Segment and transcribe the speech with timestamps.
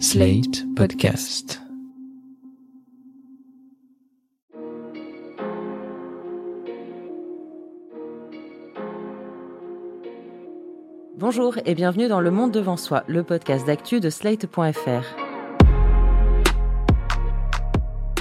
[0.00, 1.62] Slate Podcast.
[11.16, 15.04] Bonjour et bienvenue dans Le Monde Devant Soi, le podcast d'actu de Slate.fr.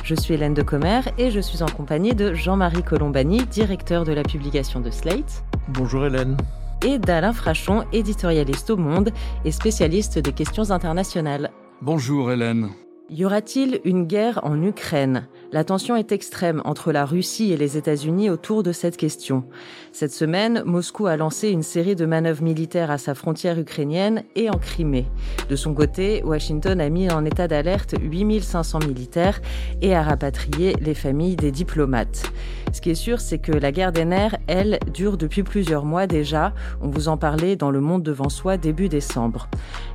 [0.04, 4.14] Je suis Hélène de Commer et je suis en compagnie de Jean-Marie Colombani, directeur de
[4.14, 5.44] la publication de Slate.
[5.70, 6.38] Bonjour Hélène.
[6.86, 9.10] Et d'Alain Frachon, éditorialiste au Monde
[9.44, 11.52] et spécialiste des questions internationales.
[11.86, 12.70] Bonjour Hélène.
[13.10, 15.28] Y aura-t-il une guerre en Ukraine?
[15.54, 19.44] La tension est extrême entre la Russie et les États-Unis autour de cette question.
[19.92, 24.50] Cette semaine, Moscou a lancé une série de manœuvres militaires à sa frontière ukrainienne et
[24.50, 25.06] en Crimée.
[25.50, 29.42] De son côté, Washington a mis en état d'alerte 8500 militaires
[29.84, 32.34] et a rapatrié les familles des diplomates.
[32.72, 36.08] Ce qui est sûr, c'est que la guerre des nerfs, elle, dure depuis plusieurs mois
[36.08, 36.56] déjà.
[36.82, 39.48] On vous en parlait dans Le Monde devant soi début décembre.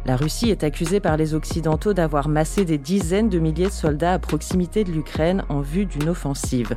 [0.06, 4.12] La Russie est accusée par les Occidentaux d'avoir massé des dizaines de milliers de soldats
[4.12, 6.74] à proximité de l'Ukraine en vue d'une offensive.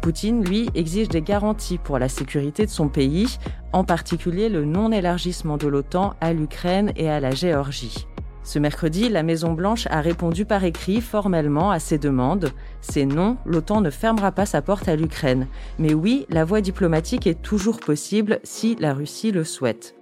[0.00, 3.38] Poutine, lui, exige des garanties pour la sécurité de son pays,
[3.72, 8.06] en particulier le non-élargissement de l'OTAN à l'Ukraine et à la Géorgie.
[8.44, 12.50] Ce mercredi, la Maison-Blanche a répondu par écrit formellement à ces demandes.
[12.80, 15.46] C'est non, l'OTAN ne fermera pas sa porte à l'Ukraine.
[15.78, 19.94] Mais oui, la voie diplomatique est toujours possible si la Russie le souhaite.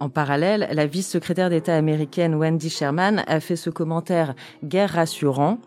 [0.00, 5.58] En parallèle, la vice-secrétaire d'État américaine Wendy Sherman a fait ce commentaire guerre rassurant.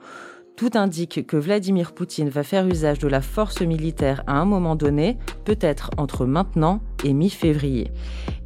[0.55, 4.75] Tout indique que Vladimir Poutine va faire usage de la force militaire à un moment
[4.75, 7.91] donné, peut-être entre maintenant et mi-février.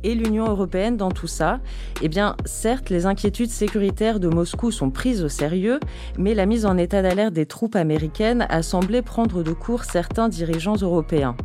[0.04, 1.60] Et l'Union européenne dans tout ça?
[2.02, 5.80] Eh bien, certes, les inquiétudes sécuritaires de Moscou sont prises au sérieux,
[6.18, 10.30] mais la mise en état d'alerte des troupes américaines a semblé prendre de court certains
[10.30, 11.36] dirigeants européens.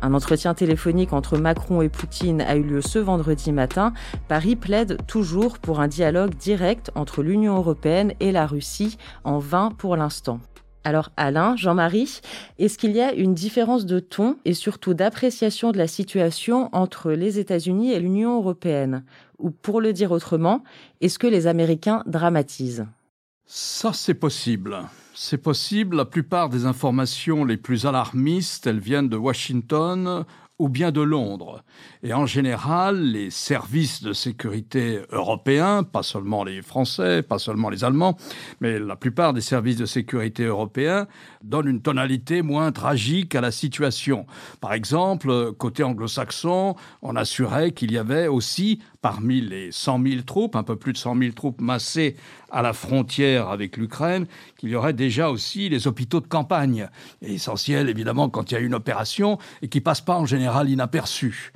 [0.00, 3.92] Un entretien téléphonique entre Macron et Poutine a eu lieu ce vendredi matin.
[4.28, 9.72] Paris plaide toujours pour un dialogue direct entre l'Union européenne et la Russie, en vain
[9.76, 10.38] pour l'instant.
[10.84, 12.20] Alors Alain, Jean-Marie,
[12.58, 17.10] est-ce qu'il y a une différence de ton et surtout d'appréciation de la situation entre
[17.10, 19.04] les États-Unis et l'Union européenne?
[19.38, 20.62] Ou pour le dire autrement,
[21.00, 22.86] est-ce que les Américains dramatisent?
[23.50, 24.76] Ça, c'est possible.
[25.14, 25.96] C'est possible.
[25.96, 30.26] La plupart des informations les plus alarmistes, elles viennent de Washington
[30.58, 31.62] ou bien de Londres.
[32.02, 37.84] Et en général, les services de sécurité européens, pas seulement les Français, pas seulement les
[37.84, 38.18] Allemands,
[38.60, 41.06] mais la plupart des services de sécurité européens
[41.42, 44.26] donnent une tonalité moins tragique à la situation.
[44.60, 50.56] Par exemple, côté anglo-saxon, on assurait qu'il y avait aussi, parmi les 100 000 troupes,
[50.56, 52.16] un peu plus de 100 000 troupes massées
[52.50, 54.26] à la frontière avec l'Ukraine,
[54.56, 56.88] qu'il y aurait déjà aussi les hôpitaux de campagne,
[57.22, 61.52] essentiels évidemment quand il y a une opération et qui passent pas en général inaperçus.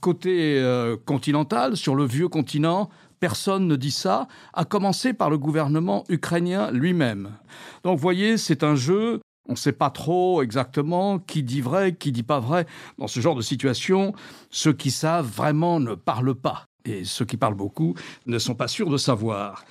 [0.00, 2.88] Côté euh, continental, sur le vieux continent,
[3.20, 7.36] personne ne dit ça, à commencer par le gouvernement ukrainien lui-même.
[7.84, 12.12] Donc voyez, c'est un jeu on ne sait pas trop exactement qui dit vrai, qui
[12.12, 12.66] dit pas vrai.
[12.98, 14.12] Dans ce genre de situation,
[14.50, 16.69] ceux qui savent vraiment ne parlent pas.
[16.84, 17.94] Et ceux qui parlent beaucoup
[18.26, 19.64] ne sont pas sûrs de savoir.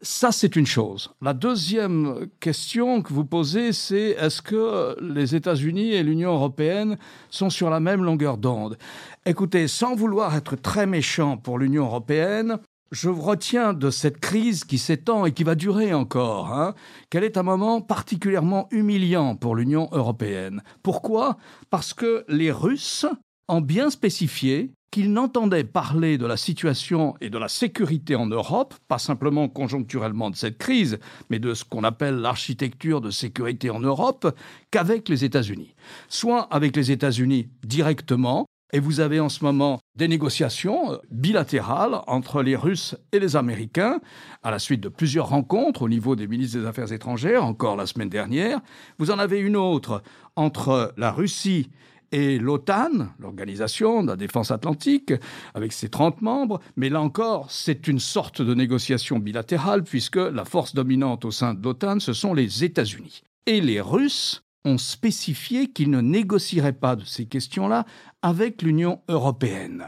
[0.00, 1.14] Ça, c'est une chose.
[1.22, 6.98] La deuxième question que vous posez, c'est est-ce que les États-Unis et l'Union européenne
[7.30, 8.76] sont sur la même longueur d'onde?
[9.24, 12.58] Écoutez, sans vouloir être très méchant pour l'Union européenne,
[12.90, 16.74] je retiens de cette crise qui s'étend et qui va durer encore, hein,
[17.08, 20.62] qu'elle est un moment particulièrement humiliant pour l'Union européenne.
[20.82, 21.38] Pourquoi?
[21.70, 23.06] Parce que les Russes
[23.48, 28.74] ont bien spécifié qu'il n'entendait parler de la situation et de la sécurité en Europe,
[28.86, 31.00] pas simplement conjoncturellement de cette crise,
[31.30, 34.32] mais de ce qu'on appelle l'architecture de sécurité en Europe,
[34.70, 35.74] qu'avec les États-Unis.
[36.08, 42.44] Soit avec les États-Unis directement, et vous avez en ce moment des négociations bilatérales entre
[42.44, 43.98] les Russes et les Américains,
[44.44, 47.86] à la suite de plusieurs rencontres au niveau des ministres des Affaires étrangères, encore la
[47.86, 48.60] semaine dernière.
[48.98, 50.04] Vous en avez une autre
[50.36, 51.68] entre la Russie
[52.14, 55.12] et l'OTAN, l'Organisation de la défense atlantique,
[55.52, 56.60] avec ses 30 membres.
[56.76, 61.54] Mais là encore, c'est une sorte de négociation bilatérale, puisque la force dominante au sein
[61.54, 63.24] de l'OTAN, ce sont les États-Unis.
[63.46, 67.84] Et les Russes ont spécifié qu'ils ne négocieraient pas de ces questions-là
[68.22, 69.84] avec l'Union européenne.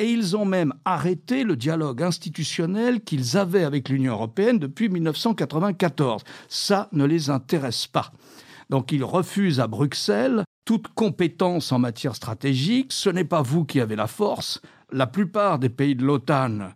[0.00, 6.24] Et ils ont même arrêté le dialogue institutionnel qu'ils avaient avec l'Union européenne depuis 1994.
[6.48, 8.10] Ça ne les intéresse pas.
[8.70, 12.92] Donc ils refusent à Bruxelles toute compétence en matière stratégique.
[12.92, 14.60] Ce n'est pas vous qui avez la force.
[14.92, 16.70] La plupart des pays de l'OTAN,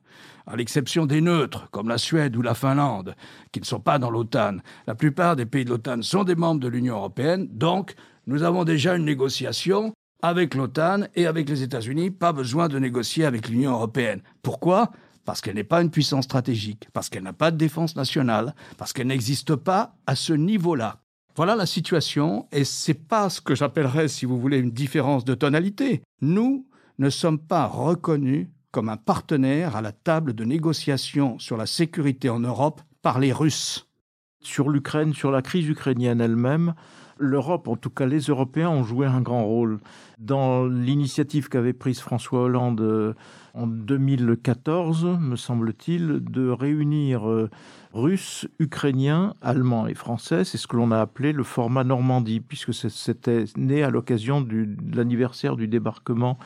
[0.48, 3.14] à l'exception des neutres, comme la Suède ou la Finlande,
[3.52, 4.56] qui ne sont pas dans l'OTAN,
[4.88, 7.46] la plupart des pays de l'OTAN sont des membres de l'Union européenne.
[7.52, 7.94] Donc,
[8.26, 9.92] nous avons déjà une négociation
[10.22, 12.10] avec l'OTAN et avec les États-Unis.
[12.10, 14.22] Pas besoin de négocier avec l'Union européenne.
[14.42, 14.90] Pourquoi?
[15.24, 18.92] Parce qu'elle n'est pas une puissance stratégique, parce qu'elle n'a pas de défense nationale, parce
[18.92, 21.03] qu'elle n'existe pas à ce niveau-là.
[21.36, 25.34] Voilà la situation, et c'est pas ce que j'appellerais, si vous voulez, une différence de
[25.34, 26.00] tonalité.
[26.20, 26.68] Nous
[27.00, 32.30] ne sommes pas reconnus comme un partenaire à la table de négociation sur la sécurité
[32.30, 33.88] en Europe par les Russes.
[34.42, 36.74] Sur l'Ukraine, sur la crise ukrainienne elle-même,
[37.18, 39.80] l'Europe, en tout cas les Européens, ont joué un grand rôle.
[40.18, 43.14] Dans l'initiative qu'avait prise François Hollande euh,
[43.54, 47.48] en 2014, me semble-t-il, de réunir euh,
[47.92, 52.74] Russes, Ukrainiens, Allemands et Français, c'est ce que l'on a appelé le format Normandie, puisque
[52.74, 56.36] c'était né à l'occasion de l'anniversaire du débarquement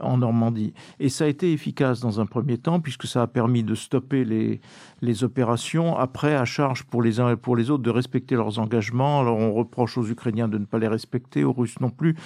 [0.00, 0.74] en Normandie.
[0.98, 4.24] Et ça a été efficace dans un premier temps, puisque ça a permis de stopper
[4.24, 4.60] les,
[5.02, 5.96] les opérations.
[5.96, 9.20] Après, à charge pour les uns et pour les autres de respecter leurs engagements.
[9.20, 12.16] Alors on reproche aux Ukrainiens de ne pas les respecter, aux Russes non plus.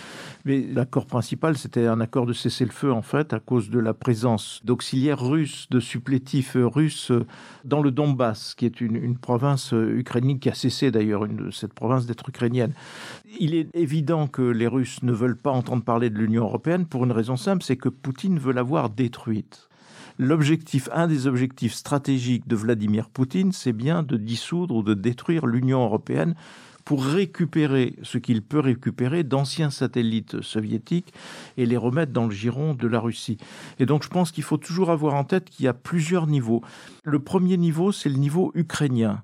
[0.44, 4.60] Mais l'accord principal, c'était un accord de cessez-le-feu, en fait, à cause de la présence
[4.64, 7.12] d'auxiliaires russes, de supplétifs russes
[7.64, 12.06] dans le Donbass, qui est une, une province ukrainienne qui a cessé d'ailleurs, cette province
[12.06, 12.72] d'être ukrainienne.
[13.38, 17.04] Il est évident que les Russes ne veulent pas entendre parler de l'Union européenne pour
[17.04, 19.68] une raison simple, c'est que Poutine veut l'avoir détruite.
[20.18, 25.46] L'objectif, un des objectifs stratégiques de Vladimir Poutine, c'est bien de dissoudre ou de détruire
[25.46, 26.34] l'Union européenne
[26.84, 31.12] pour récupérer ce qu'il peut récupérer d'anciens satellites soviétiques
[31.56, 33.38] et les remettre dans le giron de la Russie.
[33.78, 36.62] Et donc je pense qu'il faut toujours avoir en tête qu'il y a plusieurs niveaux.
[37.02, 39.22] Le premier niveau, c'est le niveau ukrainien.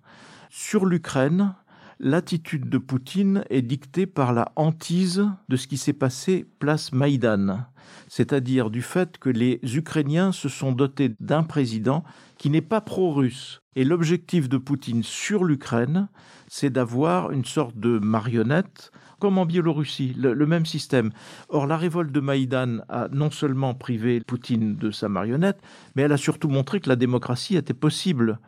[0.49, 1.55] Sur l'Ukraine,
[2.01, 7.67] l'attitude de Poutine est dictée par la hantise de ce qui s'est passé place Maïdan,
[8.09, 12.03] c'est-à-dire du fait que les Ukrainiens se sont dotés d'un président
[12.39, 13.61] qui n'est pas pro-russe.
[13.77, 16.09] Et l'objectif de Poutine sur l'Ukraine,
[16.49, 21.11] c'est d'avoir une sorte de marionnette comme en Biélorussie, le, même système.
[21.51, 25.61] Or, la révolte de Maïdan a non seulement privé Poutine de sa marionnette,
[25.95, 28.39] mais elle a surtout montré que la démocratie était possible.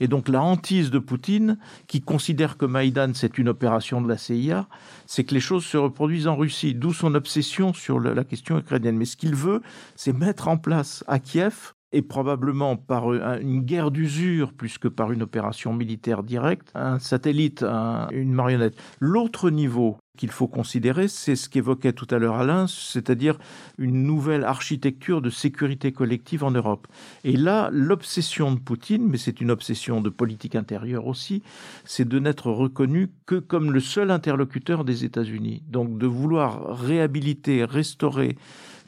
[0.00, 4.16] Et donc la hantise de Poutine, qui considère que Maïdan c'est une opération de la
[4.16, 4.66] CIA,
[5.06, 8.96] c'est que les choses se reproduisent en Russie, d'où son obsession sur la question ukrainienne.
[8.96, 9.62] Mais ce qu'il veut,
[9.96, 15.12] c'est mettre en place à Kiev et probablement par une guerre d'usure plus que par
[15.12, 18.76] une opération militaire directe, un satellite, un, une marionnette.
[19.00, 23.38] L'autre niveau qu'il faut considérer, c'est ce qu'évoquait tout à l'heure Alain, c'est-à-dire
[23.78, 26.86] une nouvelle architecture de sécurité collective en Europe.
[27.24, 31.42] Et là, l'obsession de Poutine, mais c'est une obsession de politique intérieure aussi,
[31.86, 35.62] c'est de n'être reconnu que comme le seul interlocuteur des États-Unis.
[35.68, 38.36] Donc de vouloir réhabiliter, restaurer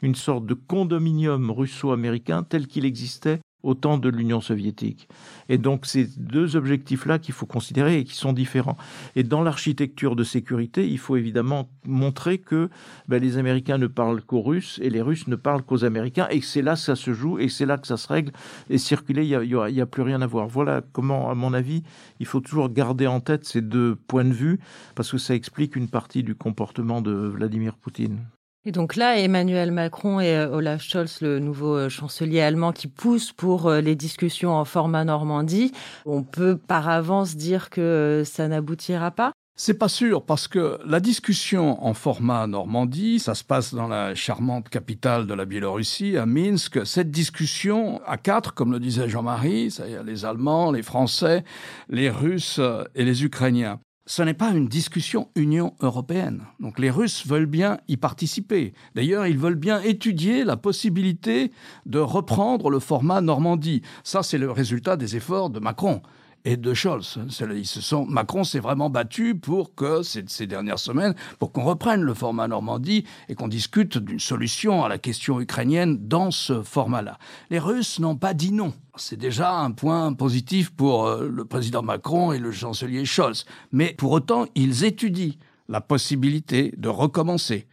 [0.03, 5.07] une sorte de condominium russo-américain tel qu'il existait au temps de l'Union soviétique.
[5.47, 8.75] Et donc, ces deux objectifs-là qu'il faut considérer et qui sont différents.
[9.15, 12.69] Et dans l'architecture de sécurité, il faut évidemment montrer que
[13.07, 16.41] ben, les Américains ne parlent qu'aux Russes et les Russes ne parlent qu'aux Américains et
[16.41, 18.33] que c'est là que ça se joue et c'est là que ça se règle.
[18.69, 20.47] Et circuler, il n'y a, a, a, plus rien à voir.
[20.47, 21.83] Voilà comment, à mon avis,
[22.19, 24.59] il faut toujours garder en tête ces deux points de vue
[24.93, 28.19] parce que ça explique une partie du comportement de Vladimir Poutine.
[28.65, 32.87] Et donc là, Emmanuel Macron et euh, Olaf Scholz, le nouveau euh, chancelier allemand, qui
[32.87, 35.73] pousse pour euh, les discussions en format Normandie,
[36.05, 39.33] on peut par avance dire que ça n'aboutira pas?
[39.57, 44.15] C'est pas sûr parce que la discussion en format Normandie, ça se passe dans la
[44.15, 46.85] charmante capitale de la Biélorussie, à Minsk.
[46.85, 51.43] Cette discussion à quatre, comme le disait Jean-Marie, c'est-à-dire les Allemands, les Français,
[51.89, 52.61] les Russes
[52.95, 56.43] et les Ukrainiens ce n'est pas une discussion Union européenne.
[56.59, 58.73] Donc les Russes veulent bien y participer.
[58.95, 61.51] D'ailleurs, ils veulent bien étudier la possibilité
[61.85, 63.81] de reprendre le format Normandie.
[64.03, 66.01] Ça, c'est le résultat des efforts de Macron
[66.45, 67.19] et de Scholz.
[67.55, 71.63] Ils se sont, Macron s'est vraiment battu pour que, ces, ces dernières semaines, pour qu'on
[71.63, 76.61] reprenne le format Normandie et qu'on discute d'une solution à la question ukrainienne dans ce
[76.61, 77.17] format-là.
[77.49, 78.73] Les Russes n'ont pas dit non.
[78.95, 83.45] C'est déjà un point positif pour euh, le président Macron et le chancelier Scholz.
[83.71, 85.33] Mais pour autant, ils étudient
[85.69, 87.67] la possibilité de recommencer.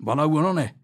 [0.00, 0.74] Voilà où on en est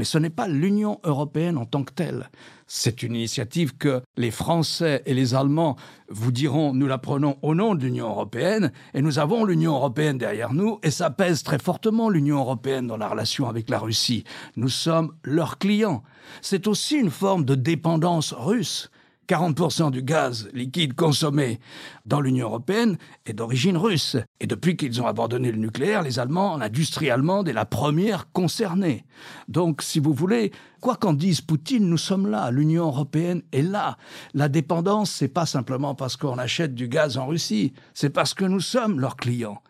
[0.00, 2.30] mais ce n'est pas l'Union européenne en tant que telle.
[2.72, 5.74] C'est une initiative que les Français et les Allemands
[6.08, 10.18] vous diront nous la prenons au nom de l'Union européenne et nous avons l'Union européenne
[10.18, 14.22] derrière nous et ça pèse très fortement l'Union européenne dans la relation avec la Russie.
[14.54, 16.04] Nous sommes leurs clients.
[16.42, 18.88] C'est aussi une forme de dépendance russe
[19.30, 21.60] 40% du gaz liquide consommé
[22.04, 24.16] dans l'Union européenne est d'origine russe.
[24.40, 29.04] Et depuis qu'ils ont abandonné le nucléaire, les Allemands, l'industrie allemande est la première concernée.
[29.46, 32.50] Donc, si vous voulez, quoi qu'en dise Poutine, nous sommes là.
[32.50, 33.98] L'Union européenne est là.
[34.34, 38.44] La dépendance, c'est pas simplement parce qu'on achète du gaz en Russie, c'est parce que
[38.44, 39.62] nous sommes leurs clients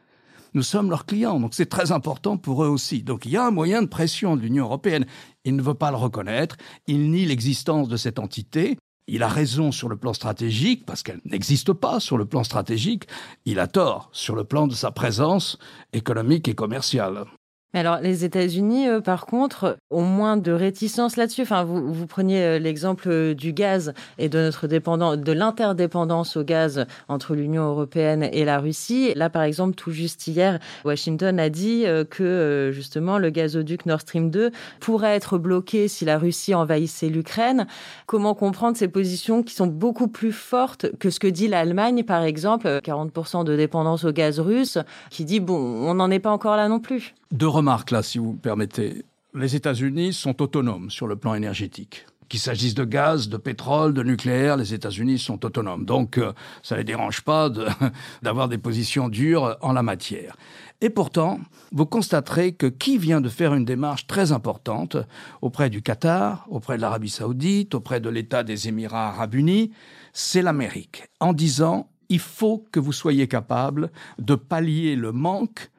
[0.53, 1.39] nous sommes leurs clients.
[1.39, 3.05] Donc c'est très important pour eux aussi.
[3.05, 5.07] Donc il y a un moyen de pression de l'Union européenne.
[5.45, 6.57] Il ne veut pas le reconnaître.
[6.89, 8.77] Il nie l'existence de cette entité
[9.13, 13.09] Il a raison sur le plan stratégique, parce qu'elle n'existe pas sur le plan stratégique.
[13.45, 15.59] Il a tort sur le plan de sa présence
[15.93, 17.25] économique et commerciale.
[17.73, 21.43] Alors, les États-Unis, par contre, ont moins de réticence là-dessus.
[21.43, 26.37] Enfin, vous, vous preniez euh, l'exemple euh, du gaz et de notre dépendance, de l'interdépendance
[26.37, 29.13] au gaz entre l'Union européenne et la Russie.
[29.15, 34.01] Là, par exemple, tout juste hier, Washington a dit euh, que justement le gazoduc Nord
[34.01, 34.51] Stream 2
[34.81, 37.69] pourrait être bloqué si la Russie envahissait l'Ukraine.
[38.07, 42.25] Comment comprendre ces positions qui sont beaucoup plus fortes que ce que dit l'Allemagne, par
[42.25, 44.79] exemple, 40% de dépendance au gaz russe,
[45.11, 47.15] qui dit bon, on n'en est pas encore là non plus.
[47.33, 49.05] Deux remarques là, si vous permettez.
[49.35, 52.07] Les États-Unis sont autonomes sur le plan énergétique.
[52.29, 55.85] Qu'il s'agisse de gaz, de pétrole, de nucléaire, les États-Unis sont autonomes.
[55.85, 56.33] Donc, euh,
[56.65, 57.49] ça ne les dérange pas
[58.23, 60.37] d'avoir des positions dures en la matière.
[60.81, 61.39] Et pourtant,
[61.71, 64.97] vous constaterez que qui vient de faire une démarche très importante
[65.41, 69.71] auprès du Qatar, auprès de l'Arabie saoudite, auprès de l'État des Émirats arabes unis,
[70.13, 75.70] c'est l'Amérique, en disant il faut que vous soyez capable de pallier le manque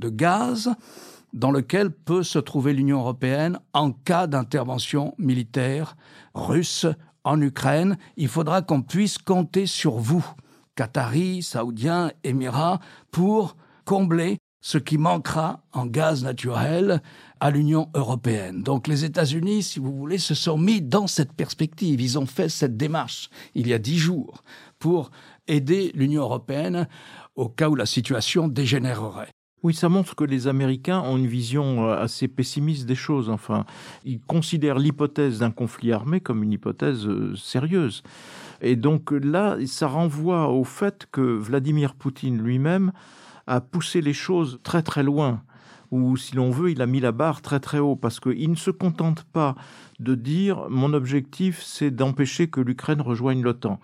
[0.00, 0.70] de gaz
[1.32, 5.96] dans lequel peut se trouver l'Union européenne en cas d'intervention militaire
[6.34, 6.86] russe
[7.24, 7.96] en Ukraine.
[8.16, 10.26] Il faudra qu'on puisse compter sur vous,
[10.74, 12.80] Qataris, Saoudiens, Émirats,
[13.10, 17.00] pour combler ce qui manquera en gaz naturel
[17.40, 18.62] à l'Union européenne.
[18.62, 22.00] Donc les États-Unis, si vous voulez, se sont mis dans cette perspective.
[22.00, 24.42] Ils ont fait cette démarche il y a dix jours
[24.78, 25.10] pour
[25.48, 26.86] aider l'Union européenne
[27.36, 29.30] au cas où la situation dégénérerait.
[29.62, 33.28] Oui, ça montre que les Américains ont une vision euh, assez pessimiste des choses.
[33.28, 33.66] Enfin,
[34.04, 38.02] ils considèrent l'hypothèse d'un conflit armé comme une hypothèse euh, sérieuse.
[38.62, 42.92] Et donc là, ça renvoie au fait que Vladimir Poutine lui-même
[43.46, 45.42] a poussé les choses très très loin
[45.90, 48.56] ou si l'on veut, il a mis la barre très très haut parce qu'il ne
[48.56, 49.56] se contente pas
[49.98, 53.80] de dire mon objectif c'est d'empêcher que l'Ukraine rejoigne l'OTAN.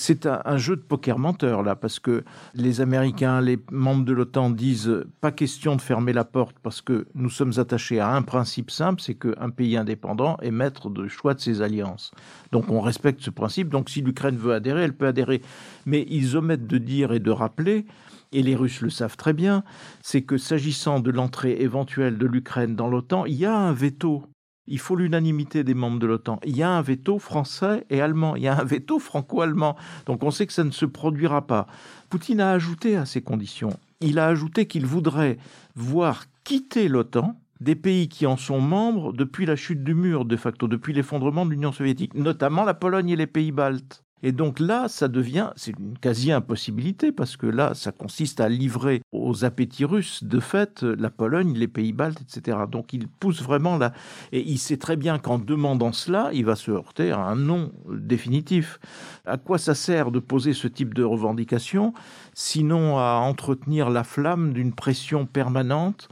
[0.00, 2.22] C'est un, jeu de poker menteur, là, parce que
[2.54, 7.08] les Américains, les membres de l'OTAN disent pas question de fermer la porte parce que
[7.16, 11.34] nous sommes attachés à un principe simple, c'est qu'un pays indépendant est maître de choix
[11.34, 12.12] de ses alliances.
[12.52, 13.70] Donc on respecte ce principe.
[13.70, 15.42] Donc si l'Ukraine veut adhérer, elle peut adhérer.
[15.84, 17.84] Mais ils omettent de dire et de rappeler
[18.30, 19.64] et les Russes le savent très bien,
[20.00, 24.22] c'est que s'agissant de l'entrée éventuelle de l'Ukraine dans l'OTAN, il y a un veto
[24.68, 26.38] il faut l'unanimité des membres de l'OTAN.
[26.44, 29.76] Il y a un veto français et allemand, il y a un veto franco-allemand.
[30.06, 31.66] Donc on sait que ça ne se produira pas.
[32.10, 35.38] Poutine a ajouté à ces conditions, il a ajouté qu'il voudrait
[35.74, 40.36] voir quitter l'OTAN des pays qui en sont membres depuis la chute du mur, de
[40.36, 44.04] facto, depuis l'effondrement de l'Union soviétique, notamment la Pologne et les pays baltes.
[44.22, 49.02] Et donc là, ça devient, c'est une quasi-impossibilité, parce que là, ça consiste à livrer
[49.12, 52.58] aux appétits russes, de fait, la Pologne, les pays baltes, etc.
[52.70, 53.92] Donc il pousse vraiment là.
[54.32, 57.72] Et il sait très bien qu'en demandant cela, il va se heurter à un non
[57.90, 58.80] définitif.
[59.24, 61.94] À quoi ça sert de poser ce type de revendication,
[62.34, 66.08] sinon à entretenir la flamme d'une pression permanente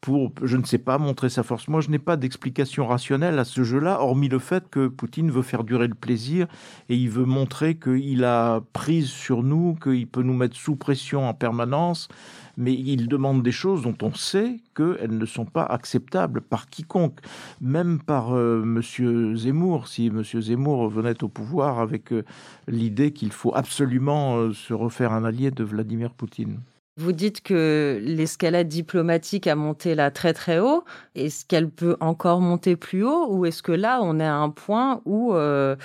[0.00, 1.68] pour, je ne sais pas, montrer sa force.
[1.68, 5.42] Moi, je n'ai pas d'explication rationnelle à ce jeu-là, hormis le fait que Poutine veut
[5.42, 6.46] faire durer le plaisir
[6.88, 11.28] et il veut montrer qu'il a prise sur nous, qu'il peut nous mettre sous pression
[11.28, 12.08] en permanence,
[12.56, 17.20] mais il demande des choses dont on sait qu'elles ne sont pas acceptables par quiconque,
[17.60, 19.36] même par euh, M.
[19.36, 20.22] Zemmour, si M.
[20.22, 22.24] Zemmour venait au pouvoir avec euh,
[22.68, 26.60] l'idée qu'il faut absolument euh, se refaire un allié de Vladimir Poutine.
[27.00, 30.84] Vous dites que l'escalade diplomatique a monté là très très haut.
[31.14, 34.50] Est-ce qu'elle peut encore monter plus haut ou est-ce que là on est à un
[34.50, 35.76] point où euh,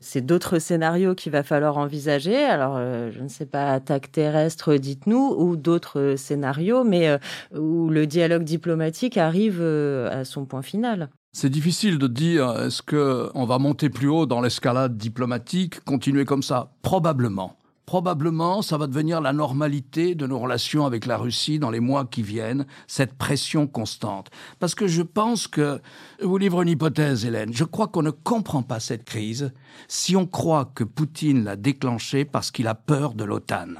[0.00, 2.42] c'est d'autres scénarios qu'il va falloir envisager?
[2.42, 7.18] Alors euh, je ne sais pas, attaque terrestre, dites-nous, ou d'autres scénarios, mais euh,
[7.56, 11.08] où le dialogue diplomatique arrive à son point final.
[11.30, 16.24] C'est difficile de dire est-ce que on va monter plus haut dans l'escalade diplomatique, continuer
[16.24, 16.72] comme ça?
[16.82, 21.80] Probablement probablement ça va devenir la normalité de nos relations avec la Russie dans les
[21.80, 24.30] mois qui viennent, cette pression constante.
[24.58, 25.80] Parce que je pense que,
[26.20, 29.52] je vous livre une hypothèse, Hélène, je crois qu'on ne comprend pas cette crise
[29.88, 33.74] si on croit que Poutine l'a déclenchée parce qu'il a peur de l'OTAN.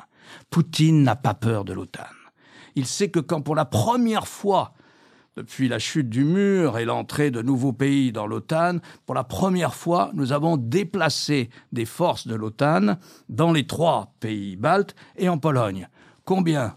[0.50, 2.02] Poutine n'a pas peur de l'OTAN.
[2.76, 4.75] Il sait que quand pour la première fois
[5.36, 9.74] depuis la chute du mur et l'entrée de nouveaux pays dans l'OTAN, pour la première
[9.74, 12.96] fois, nous avons déplacé des forces de l'OTAN
[13.28, 15.88] dans les trois pays baltes et en Pologne.
[16.24, 16.74] Combien?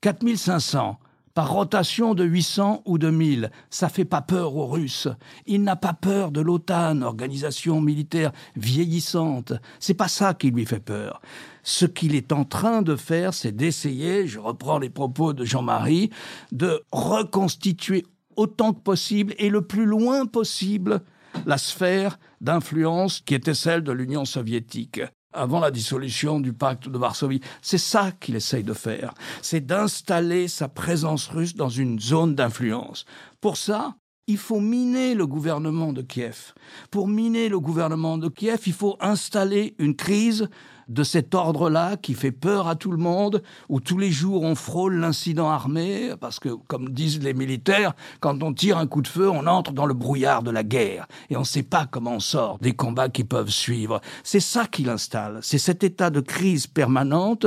[0.00, 0.98] 4500
[1.34, 3.50] par rotation de 800 ou de 1000.
[3.70, 5.08] Ça fait pas peur aux Russes.
[5.46, 9.52] Il n'a pas peur de l'OTAN, organisation militaire vieillissante.
[9.78, 11.20] C'est pas ça qui lui fait peur.
[11.62, 16.10] Ce qu'il est en train de faire, c'est d'essayer, je reprends les propos de Jean-Marie,
[16.52, 18.06] de reconstituer
[18.36, 21.02] autant que possible et le plus loin possible
[21.46, 25.00] la sphère d'influence qui était celle de l'Union soviétique
[25.32, 27.40] avant la dissolution du pacte de Varsovie.
[27.62, 33.04] C'est ça qu'il essaye de faire, c'est d'installer sa présence russe dans une zone d'influence.
[33.40, 33.94] Pour ça,
[34.30, 36.54] il faut miner le gouvernement de Kiev.
[36.92, 40.48] Pour miner le gouvernement de Kiev, il faut installer une crise
[40.86, 44.54] de cet ordre-là qui fait peur à tout le monde, où tous les jours on
[44.54, 49.08] frôle l'incident armé, parce que, comme disent les militaires, quand on tire un coup de
[49.08, 52.14] feu, on entre dans le brouillard de la guerre, et on ne sait pas comment
[52.14, 54.00] on sort des combats qui peuvent suivre.
[54.22, 57.46] C'est ça qu'il installe, c'est cet état de crise permanente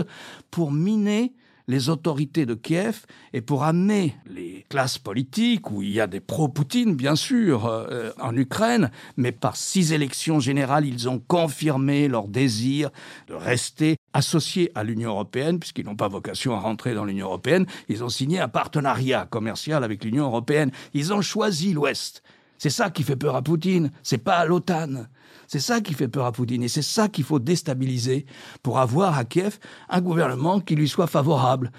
[0.51, 1.33] pour miner
[1.67, 6.19] les autorités de Kiev et pour amener les classes politiques, où il y a des
[6.19, 12.27] pro-Poutine, bien sûr, euh, en Ukraine, mais par six élections générales, ils ont confirmé leur
[12.27, 12.89] désir
[13.27, 17.65] de rester associés à l'Union européenne, puisqu'ils n'ont pas vocation à rentrer dans l'Union européenne.
[17.89, 20.71] Ils ont signé un partenariat commercial avec l'Union européenne.
[20.93, 22.23] Ils ont choisi l'Ouest.
[22.63, 25.07] C'est ça qui fait peur à Poutine, c'est pas l'OTAN.
[25.47, 28.25] C'est ça qui fait peur à Poutine et c'est ça qu'il faut déstabiliser
[28.61, 31.73] pour avoir à Kiev un gouvernement qui lui soit favorable.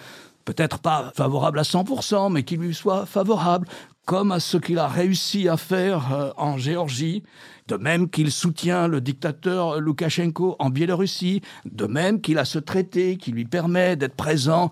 [0.45, 3.67] Peut-être pas favorable à 100%, mais qui lui soit favorable,
[4.05, 7.23] comme à ce qu'il a réussi à faire euh, en Géorgie,
[7.69, 13.17] de même qu'il soutient le dictateur Loukachenko en Biélorussie, de même qu'il a ce traité
[13.17, 14.69] qui lui permet d'être présent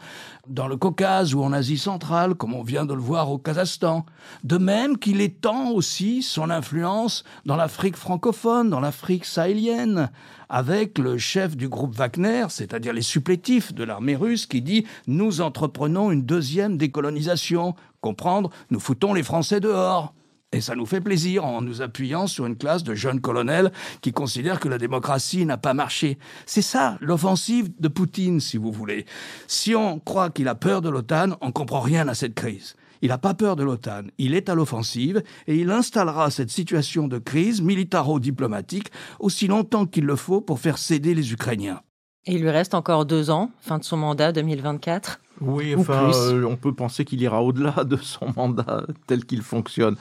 [0.47, 4.05] dans le Caucase ou en Asie centrale, comme on vient de le voir au Kazakhstan,
[4.45, 10.11] de même qu'il étend aussi son influence dans l'Afrique francophone, dans l'Afrique sahélienne,
[10.51, 15.41] avec le chef du groupe Wagner, c'est-à-dire les supplétifs de l'armée russe, qui dit Nous
[15.41, 17.75] entreprenons une deuxième décolonisation.
[18.03, 20.13] Comprendre, nous foutons les Français dehors.
[20.51, 24.13] Et ça nous fait plaisir en nous appuyant sur une classe de jeunes colonels qui
[24.13, 26.19] considèrent que la démocratie n'a pas marché.
[26.45, 29.07] C'est ça, l'offensive de Poutine, si vous voulez.
[29.47, 32.75] Si on croit qu'il a peur de l'OTAN, on comprend rien à cette crise.
[33.03, 37.07] Il n'a pas peur de l'OTAN, il est à l'offensive et il installera cette situation
[37.07, 38.91] de crise militaro-diplomatique
[39.21, 41.83] aussi longtemps qu'il le faut pour faire céder les Ukrainiens.
[42.27, 46.45] Et il lui reste encore deux ans, fin de son mandat 2024 oui, enfin, euh,
[46.45, 49.97] on peut penser qu'il ira au-delà de son mandat tel qu'il fonctionne.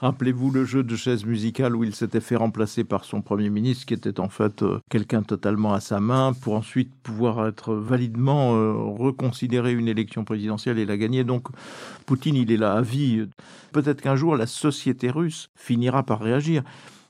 [0.00, 3.84] Rappelez-vous le jeu de chaise musicale où il s'était fait remplacer par son Premier ministre,
[3.84, 8.54] qui était en fait euh, quelqu'un totalement à sa main, pour ensuite pouvoir être validement
[8.54, 11.24] euh, reconsidérer une élection présidentielle et la gagner.
[11.24, 11.48] Donc
[12.06, 13.26] Poutine, il est là à vie.
[13.72, 16.62] Peut-être qu'un jour, la société russe finira par réagir.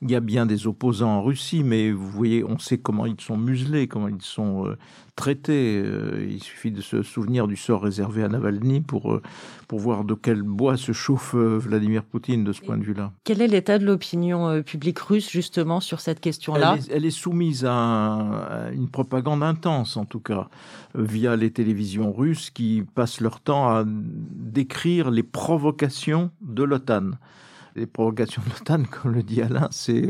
[0.02, 3.20] Il y a bien des opposants en Russie, mais vous voyez, on sait comment ils
[3.20, 4.76] sont muselés, comment ils sont euh,
[5.16, 5.80] traités.
[5.82, 9.22] Euh, il suffit de se souvenir du sort réservé à Navalny pour, euh,
[9.68, 13.12] pour voir de quel bois se chauffe Vladimir Poutine de ce point de vue-là.
[13.24, 16.76] Quel est l'état de l'opinion publique russe justement sur cette question-là?
[16.90, 20.48] Elle, est soumise à, une propagande intense, en tout cas,
[20.94, 27.12] via les télévisions russes qui passent leur temps à décrire les provocations de l'OTAN
[27.76, 30.08] les provocations de l'OTAN, comme le dit Alain, c'est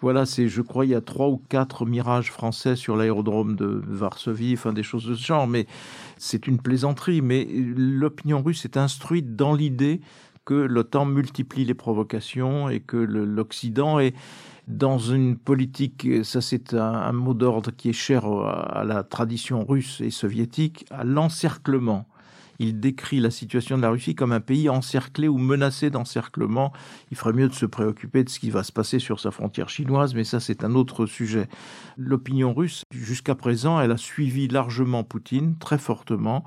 [0.00, 3.82] voilà, c'est je crois il y a trois ou quatre mirages français sur l'aérodrome de
[3.86, 5.66] Varsovie, enfin des choses de ce genre, mais
[6.18, 7.22] c'est une plaisanterie.
[7.22, 10.00] Mais l'opinion russe est instruite dans l'idée
[10.44, 14.14] que l'OTAN multiplie les provocations et que l'Occident est
[14.68, 19.64] dans une politique, ça c'est un, un, mot d'ordre qui est cher à la tradition
[19.64, 22.06] russe et soviétique, à l'encerclement
[22.58, 26.72] il décrit la situation de la Russie comme un pays encerclé ou menacé d'encerclement.
[27.10, 29.68] Il ferait mieux de se préoccuper de ce qui va se passer sur sa frontière
[29.68, 31.48] chinoise, mais ça c'est un autre sujet.
[31.96, 36.44] L'opinion russe, jusqu'à présent, elle a suivi largement Poutine, très fortement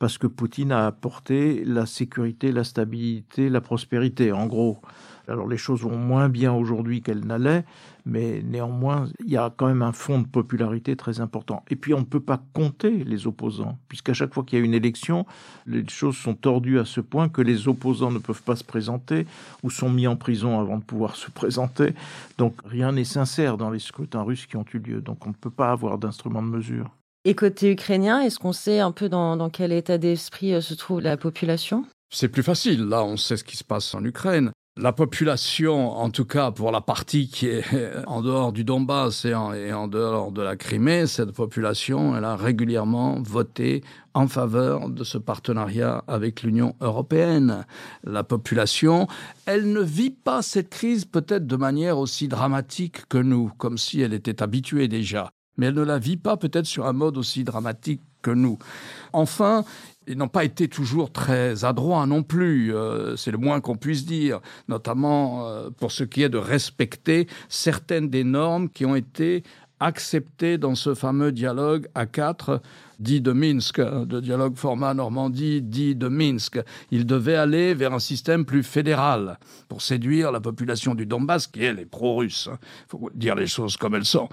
[0.00, 4.32] parce que Poutine a apporté la sécurité, la stabilité, la prospérité.
[4.32, 4.80] En gros,
[5.28, 7.64] alors les choses vont moins bien aujourd'hui qu'elles n'allaient,
[8.04, 11.64] mais néanmoins, il y a quand même un fond de popularité très important.
[11.70, 14.64] Et puis on ne peut pas compter les opposants, puisqu'à chaque fois qu'il y a
[14.64, 15.26] une élection,
[15.66, 19.26] les choses sont tordues à ce point que les opposants ne peuvent pas se présenter
[19.62, 21.94] ou sont mis en prison avant de pouvoir se présenter.
[22.38, 25.00] Donc rien n'est sincère dans les scrutins russes qui ont eu lieu.
[25.00, 26.90] Donc on ne peut pas avoir d'instrument de mesure.
[27.24, 30.72] Et côté ukrainien, est-ce qu'on sait un peu dans, dans quel état d'esprit euh, se
[30.72, 31.84] trouve la population?
[32.10, 32.84] C'est plus facile.
[32.84, 34.52] Là, on sait ce qui se passe en Ukraine.
[34.82, 37.64] La population, en tout cas pour la partie qui est
[38.06, 43.20] en dehors du Donbass et en, dehors de la Crimée, cette population, elle a régulièrement
[43.20, 47.66] voté en faveur de ce partenariat avec l'Union européenne.
[48.04, 49.06] La population,
[49.44, 54.00] elle ne vit pas cette crise peut-être de manière aussi dramatique que nous, comme si
[54.00, 57.44] elle était habituée déjà mais elle ne la vit pas peut-être sur un mode aussi
[57.44, 58.58] dramatique que nous.
[59.12, 59.64] Enfin,
[60.06, 64.06] ils n'ont pas été toujours très adroits non plus, euh, c'est le moins qu'on puisse
[64.06, 69.42] dire, notamment euh, pour ce qui est de respecter certaines des normes qui ont été
[69.78, 72.60] accepté dans ce fameux dialogue à quatre
[72.98, 76.60] dit de Minsk, de dialogue format Normandie dit de Minsk.
[76.90, 81.64] Il devait aller vers un système plus fédéral pour séduire la population du Donbass, qui
[81.64, 82.50] elle est pro-russe.
[82.52, 84.28] Il faut dire les choses comme elles sont.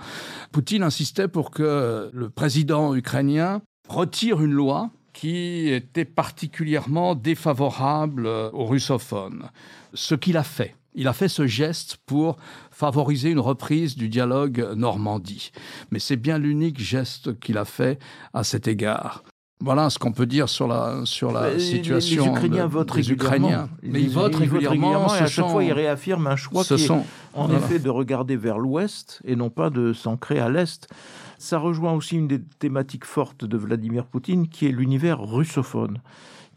[0.51, 8.65] Poutine insistait pour que le président ukrainien retire une loi qui était particulièrement défavorable aux
[8.65, 9.49] russophones.
[9.95, 10.75] Ce qu'il a fait.
[10.93, 12.37] Il a fait ce geste pour
[12.69, 15.51] favoriser une reprise du dialogue Normandie.
[15.89, 17.97] Mais c'est bien l'unique geste qu'il a fait
[18.35, 19.23] à cet égard.
[19.59, 23.69] Voilà ce qu'on peut dire sur la, sur la situation les Ukrainiens votent des Ukrainiens.
[23.81, 26.91] Mais ils, votent régulièrement, et à chaque fois ils réaffirment un choix qui est
[27.33, 30.87] en effet de regarder vers l'ouest et non pas de s'ancrer à l'est.
[31.37, 36.01] Ça rejoint aussi une des thématiques fortes de Vladimir Poutine qui est l'univers russophone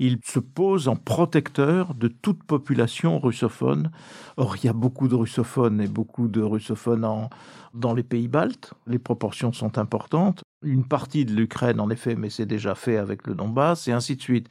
[0.01, 3.91] il se pose en protecteur de toute population russophone.
[4.39, 7.07] Or, il y a beaucoup de russophones et beaucoup de russophones
[7.75, 8.73] dans les pays baltes.
[8.87, 10.43] Les proportions sont importantes.
[10.63, 14.17] Une partie de l'Ukraine, en effet, mais c'est déjà fait avec le Donbass, et ainsi
[14.17, 14.49] de suite.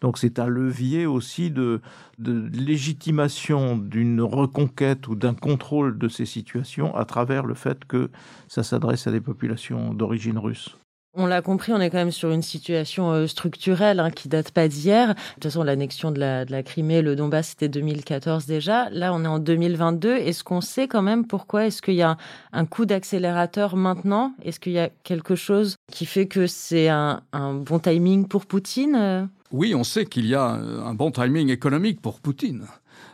[0.00, 1.82] Donc, c'est un levier aussi de,
[2.18, 8.10] de légitimation d'une reconquête ou d'un contrôle de ces situations à travers le fait que
[8.48, 10.78] ça s'adresse à des populations d'origine russe.
[11.14, 14.52] On l'a compris, on est quand même sur une situation euh, structurelle hein, qui date
[14.52, 15.08] pas d'hier.
[15.08, 18.88] De toute façon, l'annexion de la, de la Crimée, le Donbass, c'était 2014 déjà.
[18.90, 20.14] Là, on est en 2022.
[20.14, 21.66] Est-ce qu'on sait quand même pourquoi?
[21.66, 22.16] Est-ce qu'il y a
[22.52, 24.34] un coup d'accélérateur maintenant?
[24.44, 28.46] Est-ce qu'il y a quelque chose qui fait que c'est un, un bon timing pour
[28.46, 29.28] Poutine?
[29.50, 32.66] Oui, on sait qu'il y a un bon timing économique pour Poutine.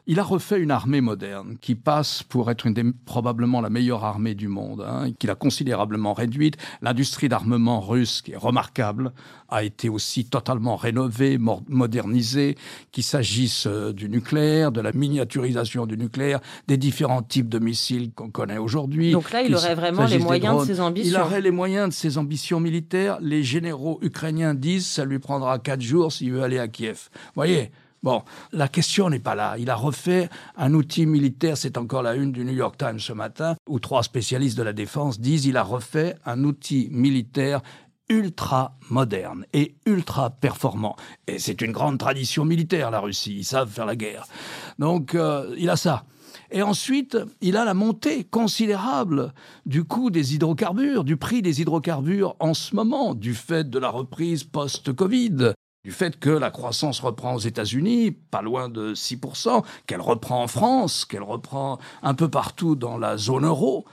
[0.08, 4.04] Il a refait une armée moderne qui passe pour être une des, probablement la meilleure
[4.04, 6.56] armée du monde, hein, qu'il a considérablement réduite.
[6.80, 9.12] L'industrie d'armement russe, qui est remarquable,
[9.48, 12.56] a été aussi totalement rénovée, modernisée,
[12.92, 16.38] qu'il s'agisse euh, du nucléaire, de la miniaturisation du nucléaire,
[16.68, 19.10] des différents types de missiles qu'on connaît aujourd'hui.
[19.10, 21.18] Donc là, il aurait vraiment les moyens de ses ambitions.
[21.18, 23.18] Il aurait les moyens de ses ambitions militaires.
[23.20, 27.08] Les généraux ukrainiens disent ça lui prendra quatre jours s'il veut aller à Kiev.
[27.12, 27.72] Vous voyez
[28.06, 29.56] Bon, la question n'est pas là.
[29.58, 33.12] Il a refait un outil militaire, c'est encore la une du New York Times ce
[33.12, 37.62] matin, où trois spécialistes de la défense disent il a refait un outil militaire
[38.08, 40.94] ultra moderne et ultra performant.
[41.26, 43.38] Et c'est une grande tradition militaire, la Russie.
[43.38, 44.28] Ils savent faire la guerre.
[44.78, 46.04] Donc, euh, il a ça.
[46.52, 52.36] Et ensuite, il a la montée considérable du coût des hydrocarbures, du prix des hydrocarbures
[52.38, 55.54] en ce moment, du fait de la reprise post-Covid
[55.86, 60.48] du fait que la croissance reprend aux États-Unis, pas loin de 6%, qu'elle reprend en
[60.48, 63.84] France, qu'elle reprend un peu partout dans la zone euro.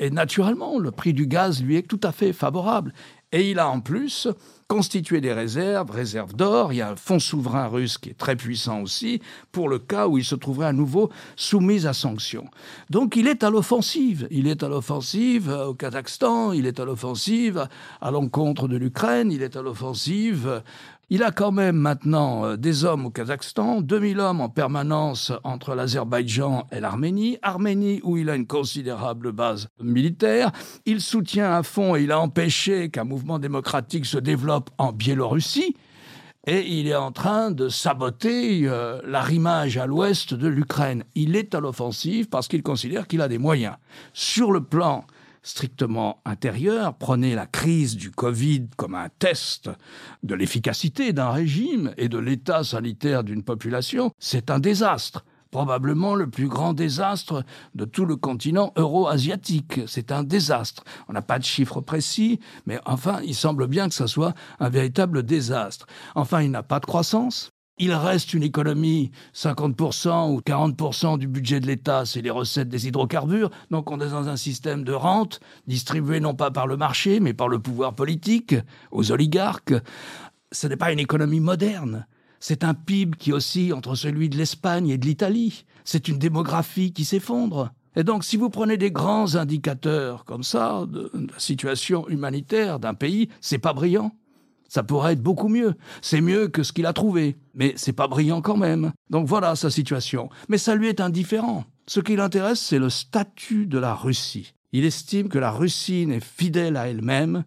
[0.00, 2.92] Et naturellement, le prix du gaz lui est tout à fait favorable.
[3.30, 4.26] Et il a en plus
[4.68, 6.72] constitué des réserves, réserves d'or.
[6.72, 9.20] Il y a un fonds souverain russe qui est très puissant aussi,
[9.52, 12.48] pour le cas où il se trouverait à nouveau soumis à sanctions.
[12.90, 14.26] Donc il est à l'offensive.
[14.30, 17.68] Il est à l'offensive au Kazakhstan, il est à l'offensive
[18.00, 20.62] à l'encontre de l'Ukraine, il est à l'offensive
[21.10, 25.74] il a quand même maintenant euh, des hommes au Kazakhstan, 2000 hommes en permanence entre
[25.74, 30.52] l'Azerbaïdjan et l'Arménie, Arménie où il a une considérable base militaire.
[30.84, 35.74] Il soutient à fond et il a empêché qu'un mouvement démocratique se développe en Biélorussie.
[36.46, 41.04] Et il est en train de saboter euh, l'arrimage à l'ouest de l'Ukraine.
[41.14, 43.76] Il est à l'offensive parce qu'il considère qu'il a des moyens.
[44.12, 45.04] Sur le plan
[45.48, 49.70] strictement intérieur, prenez la crise du Covid comme un test
[50.22, 56.28] de l'efficacité d'un régime et de l'état sanitaire d'une population, c'est un désastre probablement le
[56.28, 57.42] plus grand désastre
[57.74, 59.80] de tout le continent euro-asiatique.
[59.86, 60.84] C'est un désastre.
[61.08, 64.68] On n'a pas de chiffres précis, mais enfin, il semble bien que ce soit un
[64.68, 65.86] véritable désastre.
[66.14, 67.50] Enfin, il n'a pas de croissance.
[67.80, 72.88] Il reste une économie, 50% ou 40% du budget de l'État, c'est les recettes des
[72.88, 73.50] hydrocarbures.
[73.70, 75.38] Donc on est dans un système de rente
[75.68, 78.56] distribué non pas par le marché, mais par le pouvoir politique,
[78.90, 79.74] aux oligarques.
[80.50, 82.06] Ce n'est pas une économie moderne.
[82.40, 85.64] C'est un PIB qui oscille entre celui de l'Espagne et de l'Italie.
[85.84, 87.70] C'est une démographie qui s'effondre.
[87.94, 92.94] Et donc, si vous prenez des grands indicateurs comme ça de la situation humanitaire d'un
[92.94, 94.12] pays, c'est pas brillant.
[94.68, 95.74] Ça pourrait être beaucoup mieux.
[96.02, 97.36] C'est mieux que ce qu'il a trouvé.
[97.54, 98.92] Mais c'est pas brillant quand même.
[99.10, 100.28] Donc voilà sa situation.
[100.48, 101.64] Mais ça lui est indifférent.
[101.86, 104.52] Ce qui l'intéresse, c'est le statut de la Russie.
[104.72, 107.44] Il estime que la Russie n'est fidèle à elle-même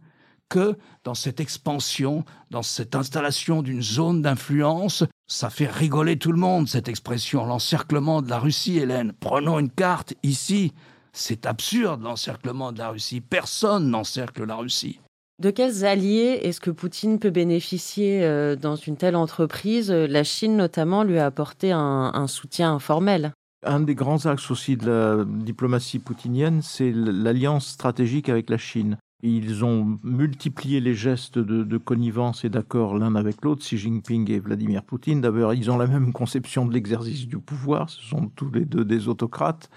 [0.50, 5.04] que dans cette expansion, dans cette installation d'une zone d'influence.
[5.28, 9.14] Ça fait rigoler tout le monde, cette expression, l'encerclement de la Russie, Hélène.
[9.20, 10.74] Prenons une carte ici.
[11.14, 13.22] C'est absurde, l'encerclement de la Russie.
[13.22, 15.00] Personne n'encercle la Russie.
[15.42, 19.90] De quels alliés est-ce que Poutine peut bénéficier euh, dans une telle entreprise?
[19.90, 23.34] La Chine notamment lui a apporté un, soutien informel.
[23.66, 28.98] Un des grands axes aussi de la diplomatie poutinienne, c'est l'alliance stratégique avec la Chine.
[29.24, 34.38] Ils ont multiplié les gestes de, connivence et d'accord l'un avec l'autre, Xi Jinping et
[34.38, 35.22] Vladimir Poutine.
[35.22, 38.86] D'abord, ils ont la même conception de l'exercice du pouvoir, ce sont tous les deux
[38.86, 39.72] des autocrates.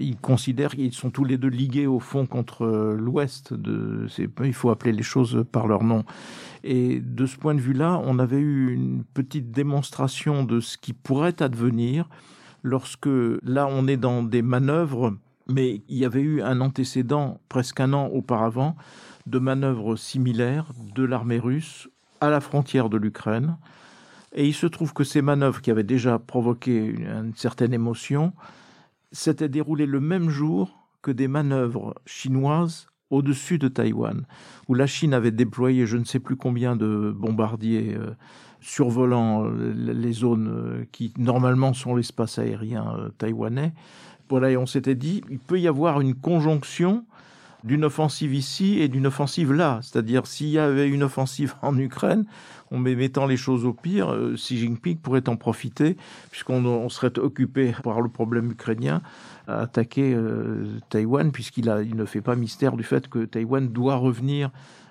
[0.00, 2.66] Ils considèrent qu'ils sont tous les deux ligués au fond contre
[2.98, 3.54] l'Ouest.
[4.42, 6.04] Il faut appeler les choses par leur nom.
[6.64, 10.92] Et de ce point de vue-là, on avait eu une petite démonstration de ce qui
[10.92, 12.08] pourrait advenir
[12.62, 13.08] lorsque
[13.42, 15.14] là on est dans des manœuvres,
[15.48, 18.76] mais il y avait eu un antécédent presque un an auparavant
[19.26, 21.88] de manœuvres similaires de l'armée russe
[22.20, 23.56] à la frontière de l'Ukraine.
[24.32, 28.32] Et il se trouve que ces manœuvres qui avaient déjà provoqué une, certaine émotion
[29.12, 34.24] s'étaient déroulées le même jour que des manœuvres chinoises au-dessus de Taïwan,
[34.68, 38.12] où la Chine avait déployé je ne sais plus combien de bombardiers euh,
[38.60, 43.72] survolant euh, les zones euh, qui normalement sont l'espace aérien taïwanais.
[44.28, 47.04] Voilà, et on s'était dit, il peut y avoir une conjonction
[47.64, 49.80] d'une offensive ici et d'une offensive là.
[49.82, 52.24] C'est-à-dire, s'il y avait une offensive en Ukraine,
[52.72, 55.96] en mettant les choses au pire, Xi Jinping pourrait en profiter,
[56.30, 59.02] puisqu'on serait occupé par le problème ukrainien
[59.48, 60.16] à attaquer
[60.88, 64.50] Taïwan, puisqu'il il ne fait pas mystère du fait que Taïwan doit revenir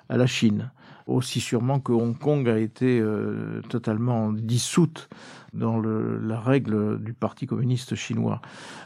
[0.09, 0.71] à la Chine
[1.09, 5.09] aussi sûrement que Hong Kong a été euh, totalement dissoute
[5.53, 8.41] dans la règle du Parti communiste chinois.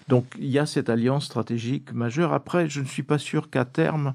[0.08, 2.34] Donc il y a cette alliance stratégique majeure.
[2.34, 4.14] Après, je ne suis pas sûr qu'à terme,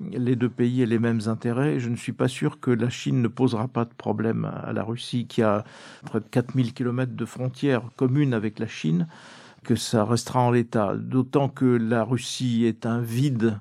[0.00, 1.80] les deux pays aient les mêmes intérêts.
[1.80, 4.82] Je ne suis pas sûr que la Chine ne posera pas de problème à la
[4.82, 5.64] Russie, qui a
[6.04, 9.08] près de 4000 km de frontières communes avec la Chine,
[9.64, 10.94] que ça restera en l'état.
[10.96, 13.58] D'autant que la Russie est un vide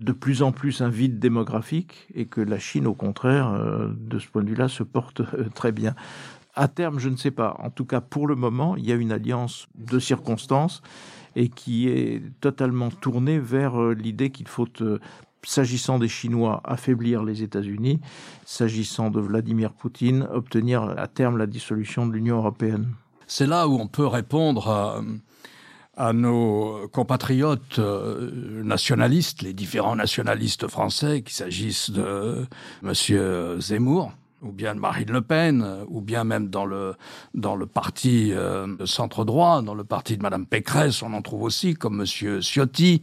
[0.00, 4.18] de plus en plus un vide démographique et que la Chine, au contraire, euh, de
[4.18, 5.94] ce point de vue-là, se porte euh, très bien.
[6.54, 7.56] À terme, je ne sais pas.
[7.58, 10.82] En tout cas, pour le moment, il y a une alliance de circonstances
[11.36, 14.66] et qui est totalement tournée vers euh, l'idée qu'il faut,
[15.44, 18.00] s'agissant des Chinois, affaiblir les États-Unis,
[18.46, 22.88] s'agissant de Vladimir Poutine, obtenir à terme la dissolution de l'Union européenne.
[23.26, 25.02] C'est là où on peut répondre à
[25.96, 32.46] à nos compatriotes euh, nationalistes, les différents nationalistes français, qu'il s'agisse de
[32.82, 36.94] Monsieur Zemmour, ou bien de Marine Le Pen, ou bien même dans le
[37.34, 41.42] dans le parti euh, centre droit, dans le parti de Madame Pécresse, on en trouve
[41.42, 43.02] aussi comme Monsieur Ciotti.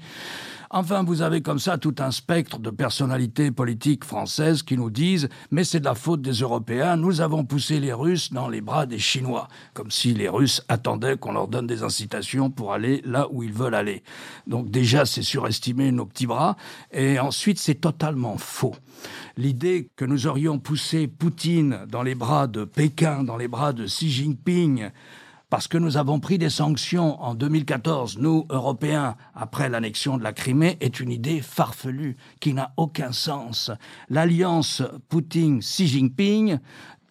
[0.70, 5.30] Enfin, vous avez comme ça tout un spectre de personnalités politiques françaises qui nous disent
[5.52, 8.86] mais c'est de la faute des Européens, nous avons poussé les Russes dans les bras
[8.86, 13.28] des Chinois, comme si les Russes attendaient qu'on leur donne des incitations pour aller là
[13.32, 14.04] où ils veulent aller.
[14.46, 16.58] Donc déjà, c'est surestimer nos petits bras,
[16.92, 18.76] et ensuite, c'est totalement faux.
[19.38, 23.86] L'idée que nous aurions poussé Poutine dans les bras de Pékin, dans les bras de
[23.86, 24.90] Xi Jinping,
[25.50, 30.34] parce que nous avons pris des sanctions en 2014, nous, Européens, après l'annexion de la
[30.34, 33.72] Crimée, est une idée farfelue qui n'a aucun sens.
[34.10, 36.60] L'alliance Poutine-Xi Jinping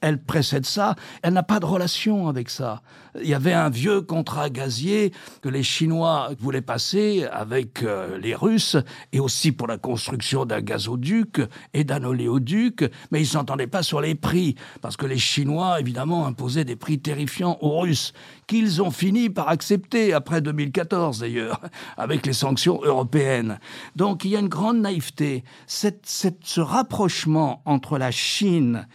[0.00, 2.82] elle précède ça, elle n'a pas de relation avec ça.
[3.22, 8.34] Il y avait un vieux contrat gazier que les Chinois voulaient passer avec euh, les
[8.34, 8.76] Russes,
[9.12, 11.40] et aussi pour la construction d'un gazoduc
[11.72, 16.26] et d'un oléoduc, mais ils s'entendaient pas sur les prix, parce que les Chinois, évidemment,
[16.26, 18.12] imposaient des prix terrifiants aux Russes,
[18.46, 21.60] qu'ils ont fini par accepter, après 2014 d'ailleurs,
[21.96, 23.58] avec les sanctions européennes.
[23.96, 25.44] Donc il y a une grande naïveté.
[25.66, 28.86] ce rapprochement entre la Chine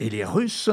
[0.00, 0.70] et les Russes,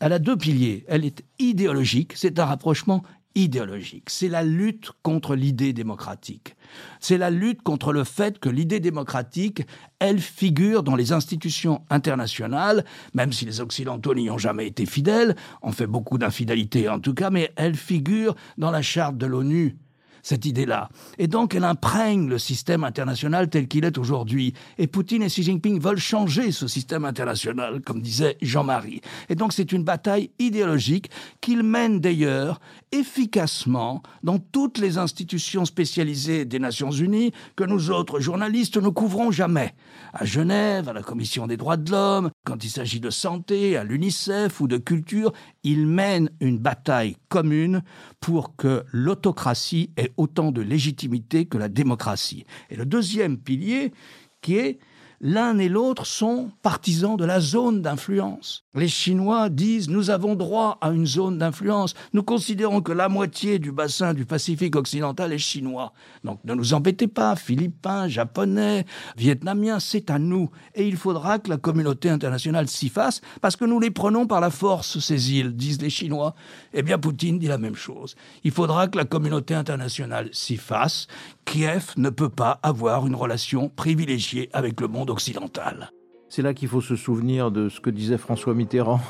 [0.00, 0.84] elle a deux piliers.
[0.88, 3.02] Elle est idéologique, c'est un rapprochement
[3.34, 4.10] idéologique.
[4.10, 6.56] C'est la lutte contre l'idée démocratique.
[6.98, 9.62] C'est la lutte contre le fait que l'idée démocratique,
[10.00, 15.36] elle figure dans les institutions internationales, même si les Occidentaux n'y ont jamais été fidèles,
[15.62, 19.76] on fait beaucoup d'infidélité en tout cas, mais elle figure dans la charte de l'ONU
[20.22, 20.88] cette idée-là.
[21.18, 24.54] Et donc, elle imprègne le système international tel qu'il est aujourd'hui.
[24.78, 29.00] Et Poutine et Xi Jinping veulent changer ce système international, comme disait Jean-Marie.
[29.28, 32.60] Et donc, c'est une bataille idéologique qu'ils mènent d'ailleurs
[32.92, 39.30] efficacement dans toutes les institutions spécialisées des Nations Unies que nous autres journalistes ne couvrons
[39.30, 39.74] jamais.
[40.12, 43.84] À Genève, à la Commission des droits de l'homme, quand il s'agit de santé, à
[43.84, 47.82] l'UNICEF ou de culture, ils mènent une bataille commune
[48.18, 52.44] pour que l'autocratie ait autant de légitimité que la démocratie.
[52.70, 53.92] Et le deuxième pilier,
[54.40, 54.78] qui est
[55.20, 58.64] l'un et l'autre sont partisans de la zone d'influence.
[58.74, 61.94] Les Chinois disent nous avons droit à une zone d'influence.
[62.14, 65.92] Nous considérons que la moitié du bassin du Pacifique occidental est chinois.
[66.24, 70.50] Donc ne nous embêtez pas, Philippins, Japonais, Vietnamiens, c'est à nous.
[70.74, 74.40] Et il faudra que la communauté internationale s'y fasse parce que nous les prenons par
[74.40, 76.34] la force, ces îles, disent les Chinois.
[76.72, 78.14] Eh bien, Poutine dit la même chose.
[78.44, 81.08] Il faudra que la communauté internationale s'y fasse.
[81.44, 85.90] Kiev ne peut pas avoir une relation privilégiée avec le monde occidental.
[86.28, 89.00] C'est là qu'il faut se souvenir de ce que disait François Mitterrand.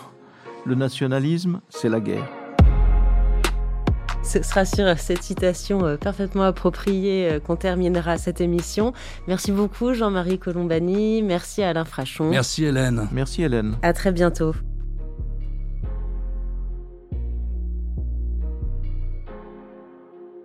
[0.64, 2.28] Le nationalisme, c'est la guerre.
[4.22, 8.92] Ce sera sur cette citation euh, parfaitement appropriée euh, qu'on terminera cette émission.
[9.26, 12.28] Merci beaucoup Jean-Marie Colombani, merci Alain Frachon.
[12.30, 13.08] Merci Hélène.
[13.12, 13.76] Merci Hélène.
[13.82, 14.54] À très bientôt.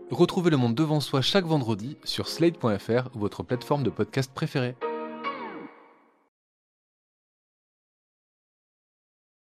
[0.09, 4.75] Retrouvez le monde devant soi chaque vendredi sur slate.fr votre plateforme de podcast préférée.